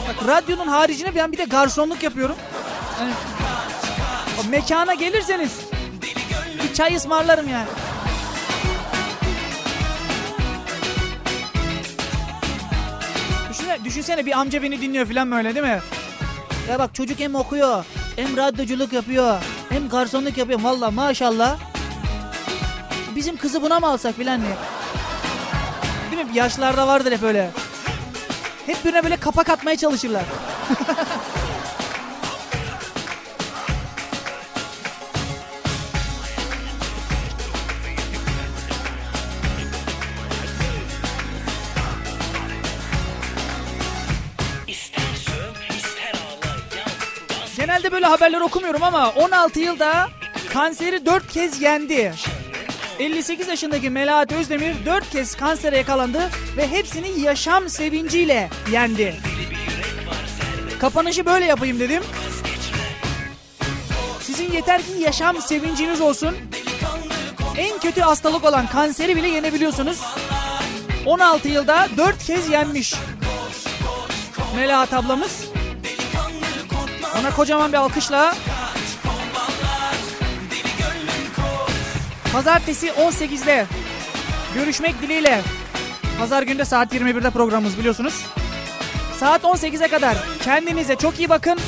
Bak 0.08 0.28
radyonun 0.28 0.67
haricinde 0.67 1.15
ben 1.15 1.32
bir 1.32 1.38
de 1.38 1.43
garsonluk 1.43 2.04
yapıyorum. 2.04 2.36
Yani, 2.99 3.13
mekana 4.49 4.93
gelirseniz 4.93 5.52
bir 6.63 6.73
çay 6.73 6.95
ısmarlarım 6.95 7.49
yani. 7.49 7.67
Düşünsene, 13.83 14.25
bir 14.25 14.39
amca 14.39 14.62
beni 14.63 14.81
dinliyor 14.81 15.05
falan 15.05 15.31
böyle 15.31 15.55
değil 15.55 15.65
mi? 15.65 15.79
Ya 16.69 16.79
bak 16.79 16.95
çocuk 16.95 17.19
hem 17.19 17.36
okuyor, 17.36 17.86
hem 18.15 18.38
radyoculuk 18.38 18.93
yapıyor, 18.93 19.38
hem 19.69 19.89
garsonluk 19.89 20.38
yapıyor. 20.38 20.62
Valla 20.62 20.91
maşallah. 20.91 21.57
Bizim 23.15 23.38
kızı 23.38 23.62
buna 23.62 23.79
mı 23.79 23.88
alsak 23.88 24.15
filan 24.15 24.41
diye. 24.41 24.55
Değil 26.12 26.25
mi? 26.25 26.38
Yaşlarda 26.38 26.88
vardır 26.88 27.12
hep 27.12 27.23
öyle. 27.23 27.49
Hep 28.65 28.86
birine 28.86 29.03
böyle 29.03 29.17
kapak 29.17 29.49
atmaya 29.49 29.77
çalışırlar. 29.77 30.23
Böyle 48.03 48.11
haberler 48.11 48.41
okumuyorum 48.41 48.83
ama 48.83 49.09
16 49.09 49.59
yılda 49.59 50.09
kanseri 50.53 51.05
4 51.05 51.27
kez 51.27 51.61
yendi. 51.61 52.13
58 52.99 53.47
yaşındaki 53.47 53.89
Melahat 53.89 54.31
Özdemir 54.31 54.85
4 54.85 55.09
kez 55.09 55.35
kansere 55.35 55.77
yakalandı 55.77 56.29
ve 56.57 56.67
hepsini 56.67 57.19
yaşam 57.19 57.69
sevinciyle 57.69 58.49
yendi. 58.71 59.15
Kapanışı 60.79 61.25
böyle 61.25 61.45
yapayım 61.45 61.79
dedim. 61.79 62.03
Sizin 64.21 64.51
yeter 64.51 64.81
ki 64.81 64.91
yaşam 64.99 65.41
sevinciniz 65.41 66.01
olsun. 66.01 66.35
En 67.57 67.79
kötü 67.79 68.01
hastalık 68.01 68.45
olan 68.45 68.67
kanseri 68.67 69.15
bile 69.15 69.27
yenebiliyorsunuz. 69.27 70.01
16 71.05 71.47
yılda 71.47 71.87
4 71.97 72.23
kez 72.23 72.49
yenmiş. 72.49 72.93
Melahat 74.55 74.93
ablamız. 74.93 75.52
Ona 77.19 77.36
kocaman 77.36 77.71
bir 77.71 77.78
alkışla. 77.78 78.36
Pazartesi 82.34 82.88
18'de 82.88 83.65
görüşmek 84.56 85.02
dileğiyle. 85.02 85.41
Pazar 86.19 86.43
günde 86.43 86.65
saat 86.65 86.93
21'de 86.93 87.30
programımız 87.30 87.78
biliyorsunuz. 87.78 88.26
Saat 89.19 89.43
18'e 89.43 89.88
kadar 89.88 90.17
kendinize 90.43 90.95
çok 90.95 91.19
iyi 91.19 91.30
bakın. 91.30 91.60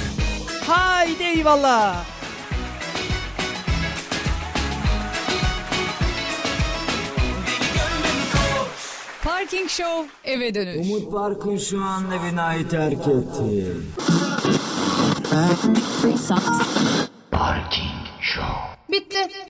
Haydi 0.68 1.24
eyvallah. 1.24 1.96
Parking 9.24 9.70
Show 9.70 10.10
eve 10.24 10.56
dönüş. 10.56 10.88
Umut 10.88 11.12
Park'ın 11.12 11.58
şu 11.58 11.84
anda 11.84 12.16
binayı 12.24 12.70
terk 12.70 13.08
etti. 13.08 13.74
Free 15.26 16.18
socks. 16.18 17.10
Party. 17.32 17.95